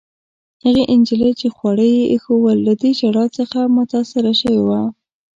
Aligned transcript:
هغې 0.63 0.83
نجلۍ، 1.01 1.31
چي 1.39 1.47
خواړه 1.55 1.85
يې 1.95 2.03
ایښوول، 2.11 2.57
له 2.67 2.73
دې 2.81 2.91
ژړا 2.99 3.25
څخه 3.37 3.59
متاثره 3.75 4.33
شوې 4.41 4.61
وه. 4.67 4.81